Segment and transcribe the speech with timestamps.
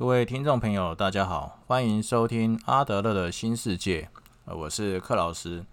[0.00, 4.08] 各位听众朋友，大家好，欢迎收听阿德勒的新世界。
[4.46, 5.66] 呃，我是克老师。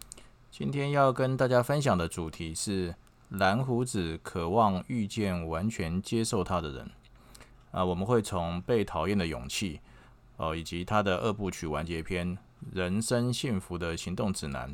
[0.51, 2.93] 今天要跟大家分享的主题是
[3.29, 6.91] 蓝胡子渴望遇见完全接受他的人。
[7.71, 9.79] 啊，我们会从被讨厌的勇气，
[10.35, 12.35] 哦，以及他的二部曲完结篇
[12.73, 14.69] 《人生幸福的行动指南》，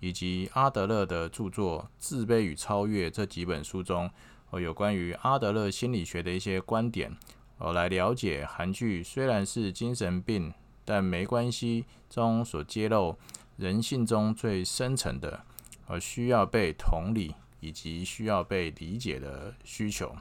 [0.00, 4.10] 以及阿德勒的著作《自卑与超越》这几本书中，
[4.50, 7.16] 哦，有关于阿德勒心理学的一些观点。
[7.58, 10.54] 哦，来了解韩剧虽然是精神病，
[10.84, 13.18] 但没关系中所揭露
[13.56, 15.44] 人性中最深层的，
[15.86, 20.14] 而需要被同理以及需要被理解的需求。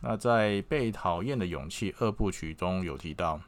[0.00, 3.40] 那在《被讨厌的勇气》二部曲中有提到，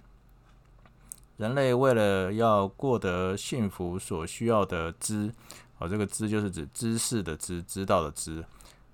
[1.36, 5.32] 人类为了要过得幸福所需要的知，
[5.78, 8.44] 哦，这个知就是指知识的知，知道的知。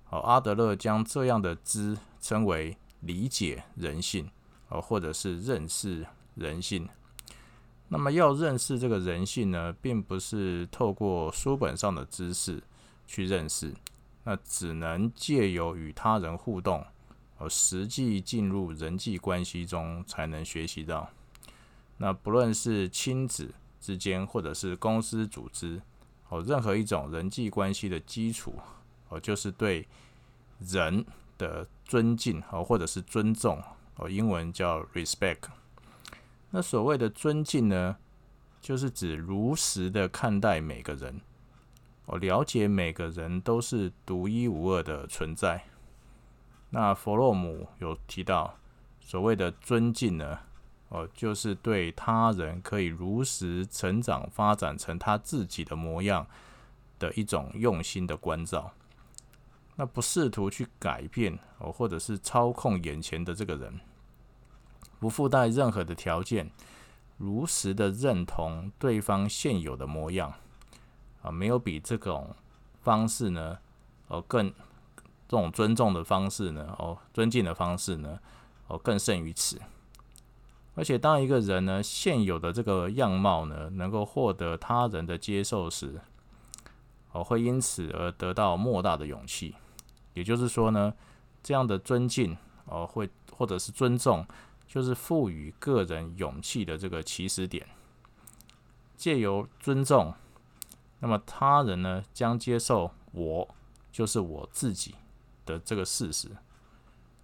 [0.09, 2.77] 哦，阿德勒将这样的知称为。
[3.05, 4.29] 理解人性，
[4.69, 6.87] 哦，或者是认识人性。
[7.89, 12.63] 那么要认识这个人性呢，并不是透过书本上的知识
[13.05, 13.73] 去认识，
[14.23, 16.83] 那只能借由与他人互动，
[17.37, 21.09] 而实际进入人际关系中才能学习到。
[21.97, 25.81] 那不论是亲子之间，或者是公司组织，
[26.29, 28.55] 哦，任何一种人际关系的基础，
[29.09, 29.85] 哦，就是对
[30.59, 31.05] 人。
[31.43, 33.61] 的尊敬哦，或者是尊重
[33.97, 35.49] 哦，英文叫 respect。
[36.51, 37.97] 那所谓的尊敬呢，
[38.61, 41.19] 就是指如实的看待每个人，
[42.05, 45.65] 哦，了解每个人都是独一无二的存在。
[46.69, 48.57] 那弗洛姆有提到，
[49.01, 50.39] 所谓的尊敬呢，
[50.89, 56.25] 哦，就是对他人可以如实成长发展成他自己的模样
[56.99, 58.71] 的一种用心的关照。
[59.75, 63.79] 那不试图去改变哦，或者是操控眼前的这个人，
[64.99, 66.51] 不附带任何的条件，
[67.17, 70.33] 如实的认同对方现有的模样
[71.23, 72.35] 啊，没有比这种
[72.81, 73.57] 方式呢，
[74.09, 74.49] 哦更
[75.27, 78.19] 这种尊重的方式呢，哦尊敬的方式呢，
[78.67, 79.59] 哦更胜于此。
[80.75, 85.99] 而且当一个人呢现有的这个样貌呢，能够获得他人的接受时，
[87.11, 89.55] 哦会因此而得到莫大的勇气。
[90.13, 90.93] 也就是说呢，
[91.41, 94.25] 这样的尊敬哦，会或者是尊重，
[94.67, 97.67] 就是赋予个人勇气的这个起始点。
[98.95, 100.13] 借由尊重，
[100.99, 103.55] 那么他人呢将接受我
[103.91, 104.95] 就是我自己
[105.45, 106.29] 的这个事实，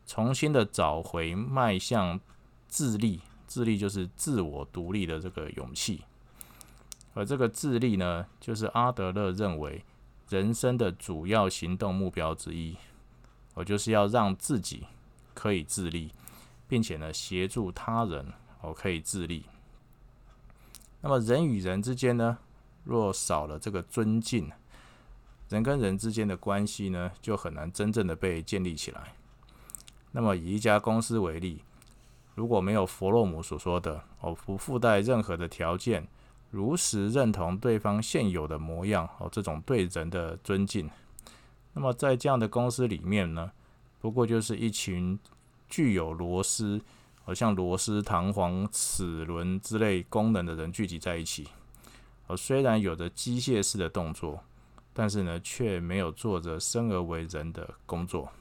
[0.06, 2.20] 重新的找回迈向
[2.68, 6.04] 自立，自立就是自我独立的这个勇气。
[7.14, 9.86] 而这个自立呢，就是阿德勒认为。
[10.30, 12.78] 人生的主要行动目标之一，
[13.56, 14.86] 我就是要让自己
[15.34, 16.12] 可以自立，
[16.68, 18.32] 并且呢，协助他人，
[18.62, 19.46] 我可以自立。
[21.02, 22.38] 那么人与人之间呢，
[22.84, 24.52] 若少了这个尊敬，
[25.50, 29.16] 人跟人之间的关系呢，就很难真正的被建立起来。
[30.12, 31.64] 那么以一家公司为例，
[32.36, 36.08] 如果没有弗洛姆所说的，哦，不附带任何的条件。
[36.52, 40.90] 如实认同对方现有的模样哦，这种对人的尊敬。
[41.74, 43.52] 那么在这样的公司里面呢，
[44.00, 45.18] 不过就是一群
[45.70, 46.82] 具有螺丝，
[47.24, 51.48] 好像螺丝、弹簧、齿轮之类功能的人聚集在一起。
[52.26, 54.44] 哦，虽然有着机械式的动作，
[54.92, 58.32] 但是呢，却没有做着生而为人的工作。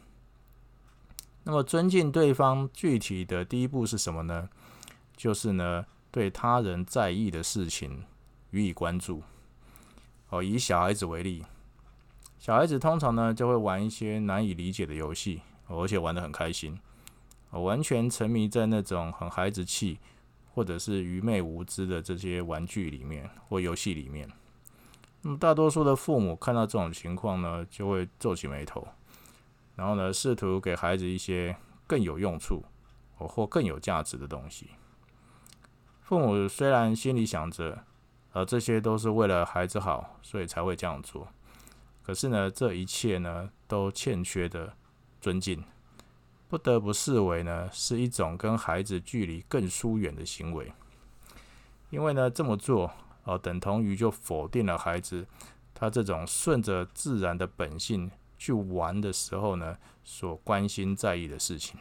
[1.44, 4.48] 那么尊敬对方具体的第一步是什么呢？
[5.14, 5.84] 就是呢。
[6.10, 8.04] 对他人在意的事情
[8.50, 9.22] 予以关注。
[10.30, 11.44] 哦，以小孩子为例，
[12.38, 16.78] 小孩子通常呢就会玩一些难以理解的游戏，而且玩得很开心，
[17.50, 19.98] 完全沉迷在那种很孩子气
[20.54, 24.30] 或者是愚昧无知的这些玩具里面或游戏里面。
[25.22, 28.86] 那么大多数的父母看到这种情况呢，就会皱起眉头，
[29.76, 32.62] 然后呢试图给孩子一些更有用处
[33.16, 34.70] 或更有价值的东西。
[36.08, 37.84] 父母虽然心里想着，
[38.32, 41.28] 呃，这些都是为了孩子好，所以才会这样做。
[42.02, 44.72] 可是呢，这一切呢，都欠缺的
[45.20, 45.62] 尊敬，
[46.48, 50.72] 不得不视为呢，是一种跟孩子距离更疏远的行为。
[51.90, 52.90] 因为呢，这么做，
[53.24, 55.26] 呃，等同于就否定了孩子
[55.74, 61.78] 他这种顺着自然的本性去玩的时候呢，所关心在意的事情。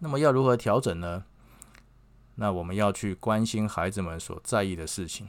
[0.00, 1.24] 那么要如何调整呢？
[2.40, 5.28] 那我们要去关心孩子们所在意的事情，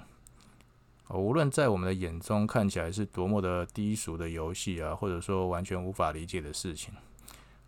[1.09, 6.93] 无论在我们的眼中看起来是多么的低俗的游戏啊，或者说完全无法理解的事情，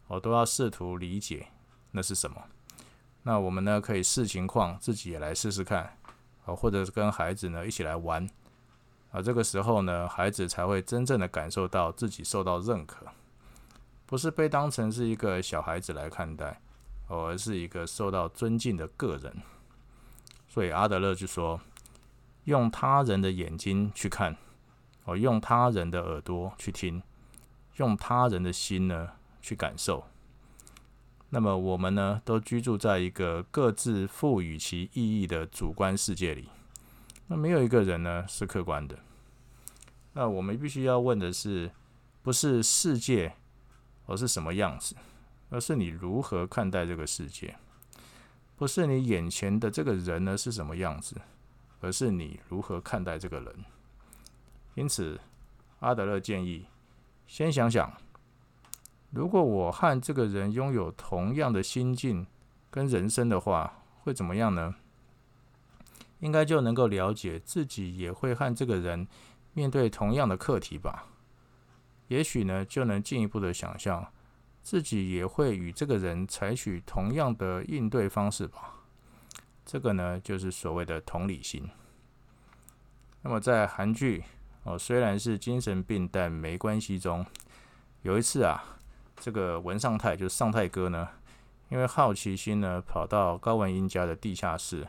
[0.08, 1.48] 我都要试图理解
[1.92, 2.42] 那是什么。
[3.24, 5.98] 那我们呢可以视情况自己也来试试看，
[6.46, 8.26] 啊，或者是跟孩子呢一起来玩，
[9.12, 13.08] 啊，这个时候呢，孩子才会真正的感受到自己受到认可，
[14.06, 16.62] 不是被当成是一个小孩子来看待，
[17.08, 19.36] 而是一个受到尊敬的个人。
[20.48, 21.60] 所以阿德勒就说，
[22.46, 24.38] 用他人的眼睛去看，
[25.06, 27.02] 哦，用他人的耳朵去听，
[27.78, 30.06] 用他人的心呢去感受。
[31.30, 36.50] 那么我们呢，都居住在一个各自赋予其意义的主观世界里。
[37.26, 39.00] 那没有一个人呢是客观的。
[40.14, 41.72] 那我们必须要问的是，
[42.22, 43.34] 不是世界
[44.06, 44.96] 而是什么样子，
[45.54, 47.54] 而是你如何看待这个世界；
[48.56, 51.16] 不是你眼前的这个人呢是什么样子，
[51.80, 53.56] 而是你如何看待这个人。
[54.74, 55.20] 因此，
[55.82, 56.66] 阿德勒建议，
[57.28, 57.94] 先想想。
[59.12, 62.26] 如果我和这个人拥有同样的心境
[62.72, 64.74] 跟人生的话，会怎么样呢？
[66.22, 69.08] 应该就能够了解自己也会和这个人
[69.54, 71.06] 面对同样的课题吧。
[72.08, 74.12] 也许呢，就能进一步的想象
[74.64, 78.74] 自己也会与这个人采取同样的应对方式吧。
[79.66, 81.70] 这个呢，就是所谓的同理心。
[83.22, 84.24] 那么在韩剧
[84.64, 87.26] 哦，虽然是精神病但没关系中，
[88.02, 88.64] 有一次啊。
[89.16, 91.08] 这个文尚泰就是尚泰哥呢，
[91.70, 94.86] 因为好奇心呢，跑到高文英家的地下室，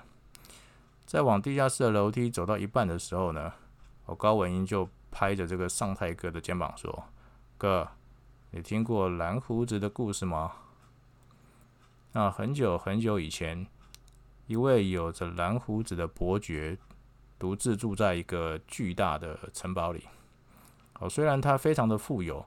[1.06, 3.53] 在往地下室的楼梯走到一半的时候呢，
[4.06, 7.05] 我高文英就拍着这个尚泰哥的肩膀说
[7.56, 7.87] ：“哥，
[8.56, 10.52] 你听过蓝胡子的故事吗？
[12.12, 13.66] 那很久很久以前，
[14.46, 16.78] 一位有着蓝胡子的伯爵，
[17.36, 20.04] 独自住在一个巨大的城堡里。
[21.00, 22.46] 哦，虽然他非常的富有。”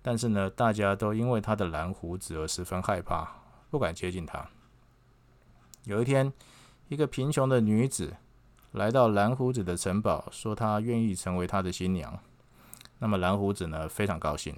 [0.00, 3.28] 但是呢，大家都因为他的蓝胡子而十分害怕，
[3.70, 4.48] 不敢接近他。
[5.82, 6.32] 有一天，
[6.86, 8.14] 一个贫穷的女子
[8.70, 12.16] 来到蓝胡子的城堡，说她愿意成为他的新娘。
[13.00, 14.54] 那么蓝胡子呢，非常高兴，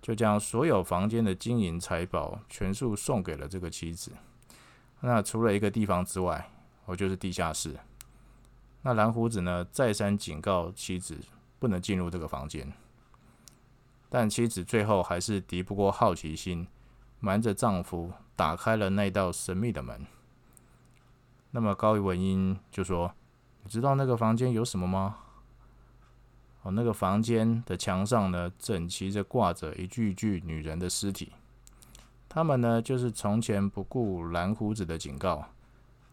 [0.00, 4.12] 就将所有房间的金银财宝全数送给了这个妻子。
[5.00, 6.50] 那除了一个地方之外，
[6.84, 7.76] 我就是地下室。
[8.82, 11.18] 那蓝胡子呢，再三警告妻子
[11.58, 12.72] 不能进入这个房间。
[14.08, 16.68] 但妻子最后还是敌不过好奇心，
[17.18, 20.06] 瞒着丈夫打开了那道神秘的门。
[21.50, 23.12] 那么高文英就说
[23.64, 25.18] ：“你知道那个房间有什么吗？”
[26.66, 31.30] 哦，那个房间的墙上呢，整齐着挂着一具具女人的尸体。
[32.28, 35.46] 他们呢，就是从前不顾蓝胡子的警告，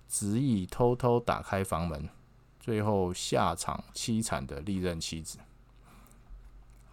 [0.07, 2.07] 执意偷偷打开房门，
[2.59, 5.39] 最后下场凄惨的历任妻子。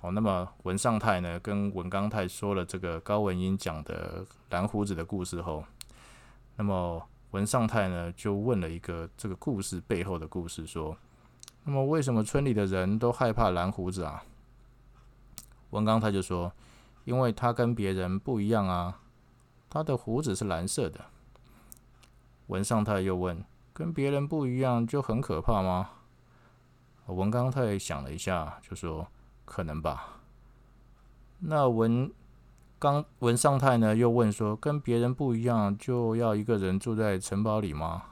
[0.00, 5.62] 好，那么文尚泰呢，跟文刚泰说了这个高文英讲的蓝胡子的故事后，
[6.56, 10.96] 那么文尚泰呢就问了一个这个故事背后的故事，说，
[11.64, 14.24] 那么为什么村里的人都害怕蓝胡子啊？
[15.70, 16.52] 文刚他就说，
[17.04, 19.00] 因为他跟别人不一样啊，
[19.68, 21.00] 他的胡子是蓝色的。
[22.46, 25.90] 文尚泰又问，跟别人不一样就很可怕吗？
[27.06, 29.08] 文刚泰想了一下，就说。
[29.46, 30.20] 可能吧。
[31.40, 32.12] 那文
[32.78, 33.96] 刚文尚泰呢？
[33.96, 38.04] 又问说：“跟别人不一样，就要一个人住在城堡里吗？”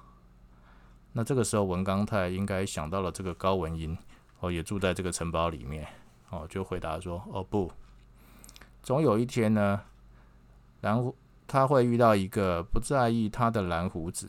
[1.18, 3.98] 那这个时候，文刚泰应该想到了这个高文英
[4.38, 5.84] 哦，也住在这个城堡里面
[6.30, 7.72] 哦，就回答说：“哦，不，
[8.84, 9.82] 总有一天呢，
[10.82, 14.28] 蓝胡他会遇到一个不在意他的蓝胡子，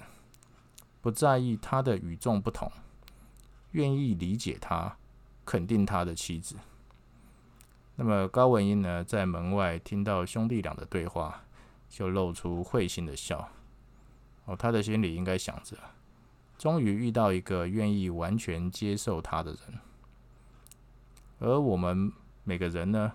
[0.99, 2.71] 不在意他的与众不同，
[3.73, 4.97] 愿意理解他、
[5.45, 6.55] 肯定他的妻子。”
[7.97, 11.43] 那么高文英呢，在门外听到兄弟俩的对话，
[11.87, 13.47] 就露出会心的笑。
[14.45, 15.77] 哦，他的心里应该想着，
[16.59, 19.79] 终于遇到一个愿意完全接受他的人。
[21.39, 22.11] 而我们
[22.43, 23.13] 每个人呢，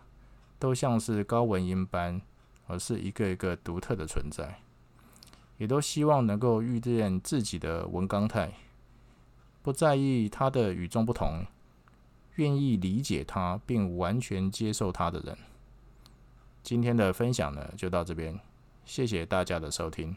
[0.59, 2.23] 都像是高文英般，
[2.67, 4.63] 而是一个一个独特的存在，
[5.59, 8.55] 也都希望能够遇见自己的文刚泰，
[9.63, 11.45] 不在意他的与众不同。
[12.37, 15.39] 愿意理解他并完全接受他的人。
[16.63, 18.41] 今天的分享呢，就到这边，
[18.85, 20.17] 谢谢大家的收听。